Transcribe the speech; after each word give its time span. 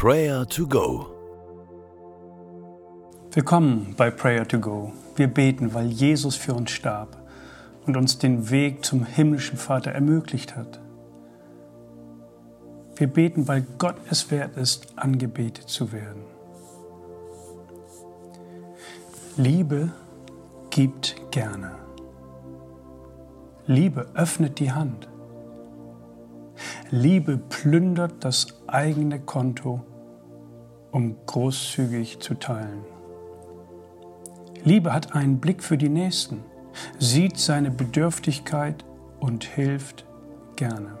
Prayer 0.00 0.46
to 0.46 0.64
Go. 0.64 1.08
Willkommen 3.32 3.96
bei 3.96 4.12
Prayer 4.12 4.46
to 4.46 4.60
Go. 4.60 4.92
Wir 5.16 5.26
beten, 5.26 5.74
weil 5.74 5.88
Jesus 5.88 6.36
für 6.36 6.54
uns 6.54 6.70
starb 6.70 7.20
und 7.84 7.96
uns 7.96 8.16
den 8.16 8.48
Weg 8.48 8.84
zum 8.84 9.04
himmlischen 9.04 9.58
Vater 9.58 9.90
ermöglicht 9.90 10.54
hat. 10.54 10.78
Wir 12.94 13.08
beten, 13.08 13.48
weil 13.48 13.66
Gott 13.78 13.96
es 14.08 14.30
wert 14.30 14.56
ist, 14.56 14.96
angebetet 14.96 15.68
zu 15.68 15.90
werden. 15.90 16.22
Liebe 19.36 19.90
gibt 20.70 21.16
gerne. 21.32 21.72
Liebe 23.66 24.06
öffnet 24.14 24.60
die 24.60 24.70
Hand. 24.70 25.08
Liebe 26.90 27.36
plündert 27.36 28.24
das 28.24 28.46
eigene 28.66 29.20
Konto, 29.20 29.82
um 30.90 31.16
großzügig 31.26 32.20
zu 32.20 32.32
teilen. 32.32 32.82
Liebe 34.64 34.94
hat 34.94 35.14
einen 35.14 35.38
Blick 35.38 35.62
für 35.62 35.76
die 35.76 35.90
Nächsten, 35.90 36.42
sieht 36.98 37.36
seine 37.36 37.70
Bedürftigkeit 37.70 38.86
und 39.20 39.44
hilft 39.44 40.06
gerne. 40.56 40.96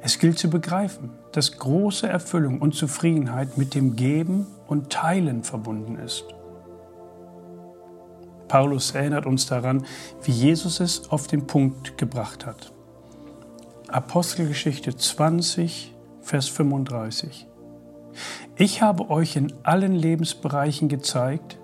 Es 0.00 0.18
gilt 0.18 0.38
zu 0.38 0.48
begreifen, 0.48 1.10
dass 1.32 1.58
große 1.58 2.08
Erfüllung 2.08 2.62
und 2.62 2.74
Zufriedenheit 2.74 3.58
mit 3.58 3.74
dem 3.74 3.96
Geben 3.96 4.46
und 4.66 4.90
Teilen 4.90 5.44
verbunden 5.44 5.96
ist. 5.96 6.24
Paulus 8.48 8.94
erinnert 8.94 9.26
uns 9.26 9.46
daran, 9.46 9.84
wie 10.22 10.32
Jesus 10.32 10.80
es 10.80 11.10
auf 11.10 11.26
den 11.26 11.46
Punkt 11.46 11.98
gebracht 11.98 12.46
hat. 12.46 12.73
Apostelgeschichte 13.88 14.96
20, 14.96 15.94
Vers 16.22 16.48
35. 16.48 17.46
Ich 18.56 18.80
habe 18.80 19.10
euch 19.10 19.36
in 19.36 19.52
allen 19.62 19.92
Lebensbereichen 19.92 20.88
gezeigt, 20.88 21.58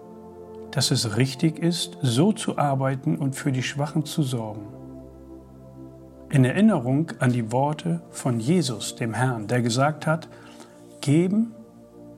dass 0.70 0.90
es 0.90 1.16
richtig 1.16 1.58
ist, 1.58 1.96
so 2.02 2.32
zu 2.32 2.58
arbeiten 2.58 3.16
und 3.16 3.36
für 3.36 3.52
die 3.52 3.62
Schwachen 3.62 4.04
zu 4.04 4.22
sorgen. 4.22 4.66
In 6.28 6.44
Erinnerung 6.44 7.10
an 7.18 7.32
die 7.32 7.50
Worte 7.52 8.02
von 8.10 8.38
Jesus, 8.38 8.94
dem 8.96 9.14
Herrn, 9.14 9.46
der 9.46 9.62
gesagt 9.62 10.06
hat, 10.06 10.28
geben 11.00 11.54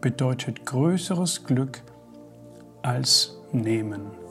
bedeutet 0.00 0.66
größeres 0.66 1.44
Glück 1.44 1.80
als 2.82 3.38
nehmen. 3.52 4.21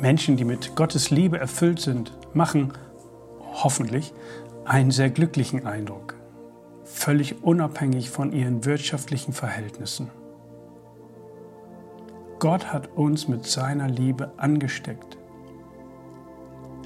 Menschen, 0.00 0.36
die 0.36 0.44
mit 0.44 0.76
Gottes 0.76 1.10
Liebe 1.10 1.38
erfüllt 1.38 1.80
sind, 1.80 2.12
machen 2.32 2.72
hoffentlich 3.52 4.14
einen 4.64 4.90
sehr 4.90 5.10
glücklichen 5.10 5.66
Eindruck, 5.66 6.14
völlig 6.84 7.42
unabhängig 7.42 8.08
von 8.08 8.32
ihren 8.32 8.64
wirtschaftlichen 8.64 9.32
Verhältnissen. 9.32 10.10
Gott 12.38 12.72
hat 12.72 12.88
uns 12.96 13.28
mit 13.28 13.44
seiner 13.44 13.88
Liebe 13.88 14.32
angesteckt. 14.38 15.18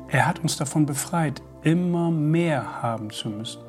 Er 0.09 0.27
hat 0.27 0.41
uns 0.41 0.57
davon 0.57 0.85
befreit, 0.85 1.41
immer 1.63 2.11
mehr 2.11 2.83
haben 2.83 3.11
zu 3.11 3.29
müssen. 3.31 3.63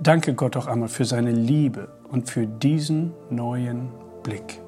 Danke 0.00 0.34
Gott 0.34 0.56
auch 0.56 0.66
einmal 0.66 0.88
für 0.88 1.04
seine 1.04 1.30
Liebe 1.30 1.88
und 2.10 2.28
für 2.28 2.46
diesen 2.46 3.14
neuen 3.30 3.88
Blick. 4.22 4.60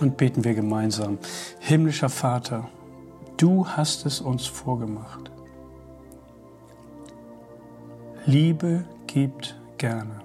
Und 0.00 0.16
beten 0.16 0.44
wir 0.44 0.54
gemeinsam. 0.54 1.18
Himmlischer 1.58 2.08
Vater, 2.08 2.68
du 3.36 3.66
hast 3.66 4.06
es 4.06 4.20
uns 4.20 4.46
vorgemacht. 4.46 5.30
Liebe 8.26 8.84
gibt 9.06 9.58
gerne. 9.78 10.20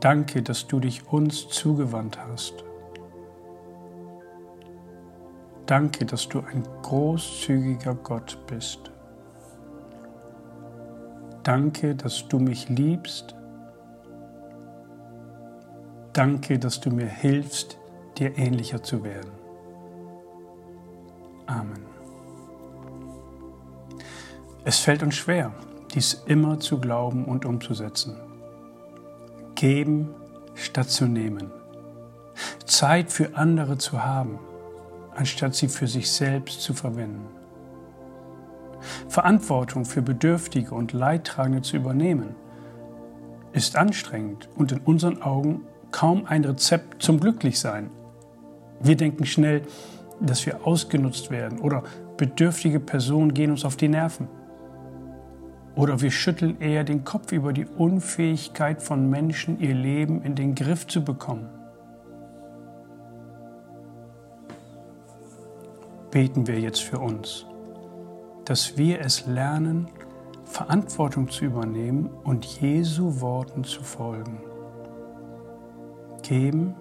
Danke, 0.00 0.42
dass 0.42 0.66
du 0.66 0.80
dich 0.80 1.06
uns 1.12 1.48
zugewandt 1.48 2.18
hast. 2.18 2.64
Danke, 5.66 6.04
dass 6.06 6.28
du 6.28 6.40
ein 6.40 6.64
großzügiger 6.82 7.94
Gott 7.94 8.38
bist. 8.46 8.90
Danke, 11.42 11.94
dass 11.94 12.26
du 12.28 12.38
mich 12.38 12.68
liebst 12.68 13.34
Danke, 16.12 16.58
dass 16.58 16.80
du 16.80 16.90
mir 16.90 17.06
hilfst, 17.06 17.78
dir 18.18 18.36
ähnlicher 18.36 18.82
zu 18.82 19.02
werden. 19.02 19.30
Amen. 21.46 21.86
Es 24.64 24.78
fällt 24.78 25.02
uns 25.02 25.14
schwer, 25.14 25.52
dies 25.94 26.22
immer 26.26 26.60
zu 26.60 26.78
glauben 26.78 27.24
und 27.24 27.44
umzusetzen. 27.44 28.16
Geben 29.54 30.14
statt 30.54 30.90
zu 30.90 31.06
nehmen. 31.06 31.50
Zeit 32.66 33.10
für 33.10 33.36
andere 33.36 33.78
zu 33.78 34.04
haben, 34.04 34.38
anstatt 35.14 35.54
sie 35.54 35.68
für 35.68 35.86
sich 35.86 36.10
selbst 36.10 36.60
zu 36.60 36.74
verwenden. 36.74 37.26
Verantwortung 39.08 39.84
für 39.84 40.02
Bedürftige 40.02 40.74
und 40.74 40.92
Leidtragende 40.92 41.62
zu 41.62 41.76
übernehmen, 41.76 42.34
ist 43.52 43.76
anstrengend 43.76 44.48
und 44.56 44.72
in 44.72 44.78
unseren 44.78 45.22
Augen 45.22 45.62
kaum 45.92 46.26
ein 46.26 46.44
Rezept 46.44 47.02
zum 47.02 47.20
Glücklichsein. 47.20 47.90
Wir 48.80 48.96
denken 48.96 49.24
schnell, 49.26 49.62
dass 50.20 50.44
wir 50.46 50.66
ausgenutzt 50.66 51.30
werden 51.30 51.60
oder 51.60 51.84
bedürftige 52.16 52.80
Personen 52.80 53.34
gehen 53.34 53.50
uns 53.50 53.64
auf 53.64 53.76
die 53.76 53.88
Nerven. 53.88 54.28
Oder 55.74 56.00
wir 56.00 56.10
schütteln 56.10 56.60
eher 56.60 56.84
den 56.84 57.04
Kopf 57.04 57.32
über 57.32 57.52
die 57.52 57.66
Unfähigkeit 57.66 58.82
von 58.82 59.08
Menschen, 59.08 59.58
ihr 59.58 59.74
Leben 59.74 60.22
in 60.22 60.34
den 60.34 60.54
Griff 60.54 60.86
zu 60.86 61.02
bekommen. 61.02 61.48
Beten 66.10 66.46
wir 66.46 66.60
jetzt 66.60 66.82
für 66.82 66.98
uns, 66.98 67.46
dass 68.44 68.76
wir 68.76 69.00
es 69.00 69.26
lernen, 69.26 69.88
Verantwortung 70.44 71.30
zu 71.30 71.46
übernehmen 71.46 72.10
und 72.24 72.44
Jesu 72.44 73.22
Worten 73.22 73.64
zu 73.64 73.82
folgen. 73.82 74.51
Geben 76.22 76.74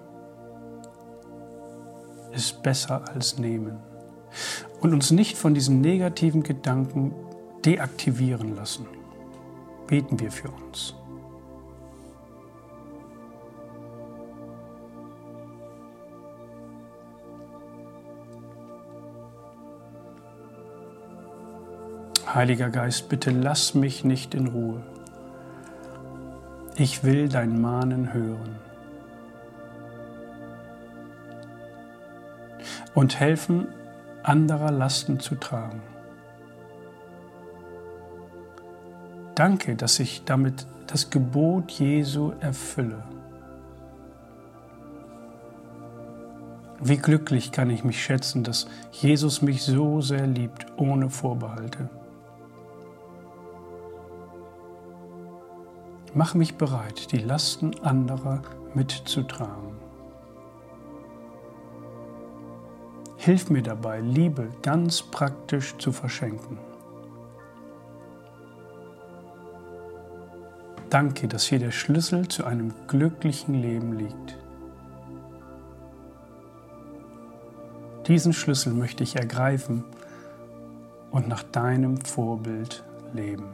ist 2.33 2.63
besser 2.63 3.03
als 3.13 3.37
nehmen. 3.37 3.79
Und 4.79 4.93
uns 4.93 5.11
nicht 5.11 5.37
von 5.37 5.53
diesen 5.53 5.81
negativen 5.81 6.43
Gedanken 6.43 7.13
deaktivieren 7.65 8.55
lassen. 8.55 8.87
Beten 9.87 10.19
wir 10.19 10.31
für 10.31 10.49
uns. 10.49 10.95
Heiliger 22.33 22.69
Geist, 22.69 23.09
bitte 23.09 23.29
lass 23.31 23.75
mich 23.75 24.05
nicht 24.05 24.33
in 24.33 24.47
Ruhe. 24.47 24.81
Ich 26.77 27.03
will 27.03 27.27
dein 27.27 27.59
Mahnen 27.59 28.13
hören. 28.13 28.70
Und 32.93 33.19
helfen, 33.19 33.67
anderer 34.23 34.71
Lasten 34.71 35.19
zu 35.19 35.35
tragen. 35.35 35.81
Danke, 39.35 39.75
dass 39.75 39.99
ich 39.99 40.23
damit 40.25 40.67
das 40.87 41.09
Gebot 41.09 41.71
Jesu 41.71 42.33
erfülle. 42.41 43.03
Wie 46.83 46.97
glücklich 46.97 47.51
kann 47.51 47.69
ich 47.69 47.83
mich 47.83 48.03
schätzen, 48.03 48.43
dass 48.43 48.67
Jesus 48.91 49.41
mich 49.41 49.63
so 49.63 50.01
sehr 50.01 50.27
liebt, 50.27 50.65
ohne 50.77 51.09
Vorbehalte. 51.09 51.89
Mach 56.13 56.33
mich 56.33 56.55
bereit, 56.55 57.11
die 57.11 57.19
Lasten 57.19 57.79
anderer 57.83 58.41
mitzutragen. 58.73 59.80
Hilf 63.23 63.51
mir 63.51 63.61
dabei, 63.61 63.99
Liebe 63.99 64.49
ganz 64.63 65.03
praktisch 65.03 65.77
zu 65.77 65.91
verschenken. 65.91 66.57
Danke, 70.89 71.27
dass 71.27 71.43
hier 71.43 71.59
der 71.59 71.69
Schlüssel 71.69 72.27
zu 72.29 72.45
einem 72.45 72.73
glücklichen 72.87 73.61
Leben 73.61 73.93
liegt. 73.93 74.39
Diesen 78.07 78.33
Schlüssel 78.33 78.73
möchte 78.73 79.03
ich 79.03 79.15
ergreifen 79.15 79.83
und 81.11 81.27
nach 81.27 81.43
deinem 81.43 82.01
Vorbild 82.01 82.83
leben. 83.13 83.53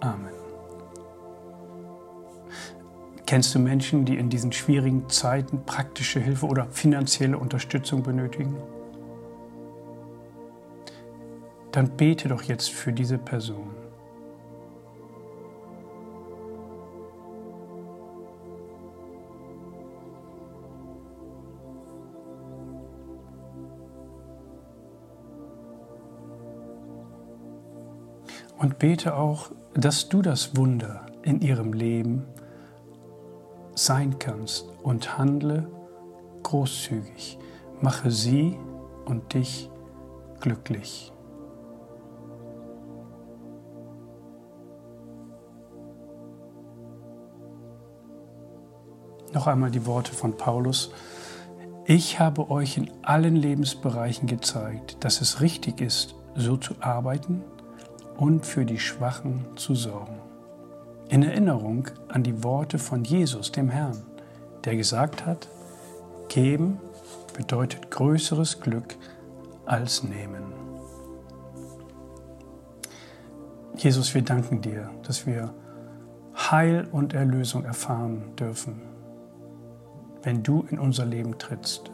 Amen. 0.00 0.49
Kennst 3.30 3.54
du 3.54 3.60
Menschen, 3.60 4.04
die 4.04 4.16
in 4.16 4.28
diesen 4.28 4.50
schwierigen 4.50 5.08
Zeiten 5.08 5.64
praktische 5.64 6.18
Hilfe 6.18 6.46
oder 6.46 6.66
finanzielle 6.66 7.38
Unterstützung 7.38 8.02
benötigen? 8.02 8.56
Dann 11.70 11.90
bete 11.90 12.26
doch 12.26 12.42
jetzt 12.42 12.72
für 12.72 12.92
diese 12.92 13.18
Person. 13.18 13.70
Und 28.58 28.80
bete 28.80 29.14
auch, 29.14 29.52
dass 29.74 30.08
du 30.08 30.20
das 30.20 30.56
Wunder 30.56 31.06
in 31.22 31.40
ihrem 31.40 31.72
Leben 31.72 32.24
sein 33.74 34.18
kannst 34.18 34.66
und 34.82 35.18
handle 35.18 35.68
großzügig. 36.42 37.38
Mache 37.80 38.10
sie 38.10 38.58
und 39.04 39.34
dich 39.34 39.70
glücklich. 40.40 41.12
Noch 49.32 49.46
einmal 49.46 49.70
die 49.70 49.86
Worte 49.86 50.12
von 50.12 50.36
Paulus. 50.36 50.90
Ich 51.86 52.18
habe 52.18 52.50
euch 52.50 52.76
in 52.76 52.90
allen 53.02 53.36
Lebensbereichen 53.36 54.26
gezeigt, 54.26 55.04
dass 55.04 55.20
es 55.20 55.40
richtig 55.40 55.80
ist, 55.80 56.14
so 56.34 56.56
zu 56.56 56.74
arbeiten 56.80 57.42
und 58.16 58.44
für 58.44 58.64
die 58.64 58.78
Schwachen 58.78 59.46
zu 59.56 59.74
sorgen. 59.74 60.29
In 61.10 61.24
Erinnerung 61.24 61.88
an 62.06 62.22
die 62.22 62.44
Worte 62.44 62.78
von 62.78 63.02
Jesus, 63.02 63.50
dem 63.50 63.68
Herrn, 63.68 64.00
der 64.64 64.76
gesagt 64.76 65.26
hat, 65.26 65.48
geben 66.28 66.78
bedeutet 67.36 67.90
größeres 67.90 68.60
Glück 68.60 68.94
als 69.66 70.04
nehmen. 70.04 70.44
Jesus, 73.76 74.14
wir 74.14 74.22
danken 74.22 74.60
dir, 74.60 74.88
dass 75.02 75.26
wir 75.26 75.52
Heil 76.36 76.86
und 76.92 77.12
Erlösung 77.12 77.64
erfahren 77.64 78.36
dürfen, 78.38 78.80
wenn 80.22 80.44
du 80.44 80.64
in 80.70 80.78
unser 80.78 81.06
Leben 81.06 81.38
trittst. 81.38 81.90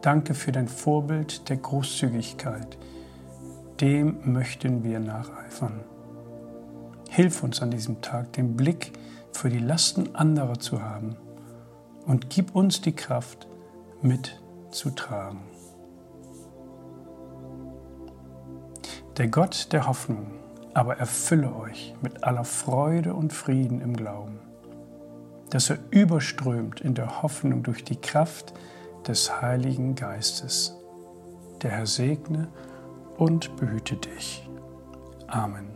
Danke 0.00 0.32
für 0.32 0.50
dein 0.50 0.68
Vorbild 0.68 1.46
der 1.50 1.58
Großzügigkeit, 1.58 2.78
dem 3.82 4.32
möchten 4.32 4.82
wir 4.82 4.98
nacheifern. 4.98 5.84
Hilf 7.16 7.42
uns 7.42 7.62
an 7.62 7.70
diesem 7.70 8.02
Tag, 8.02 8.34
den 8.34 8.58
Blick 8.58 8.92
für 9.32 9.48
die 9.48 9.58
Lasten 9.58 10.14
anderer 10.14 10.58
zu 10.58 10.82
haben 10.82 11.16
und 12.04 12.28
gib 12.28 12.54
uns 12.54 12.82
die 12.82 12.94
Kraft, 12.94 13.48
mitzutragen. 14.02 15.40
Der 19.16 19.28
Gott 19.28 19.72
der 19.72 19.86
Hoffnung 19.86 20.26
aber 20.74 20.98
erfülle 20.98 21.56
euch 21.56 21.94
mit 22.02 22.22
aller 22.22 22.44
Freude 22.44 23.14
und 23.14 23.32
Frieden 23.32 23.80
im 23.80 23.96
Glauben, 23.96 24.38
dass 25.48 25.70
er 25.70 25.78
überströmt 25.88 26.82
in 26.82 26.92
der 26.92 27.22
Hoffnung 27.22 27.62
durch 27.62 27.82
die 27.82 27.96
Kraft 27.96 28.52
des 29.08 29.40
Heiligen 29.40 29.94
Geistes. 29.94 30.76
Der 31.62 31.70
Herr 31.70 31.86
segne 31.86 32.48
und 33.16 33.56
behüte 33.56 33.96
dich. 33.96 34.46
Amen. 35.28 35.75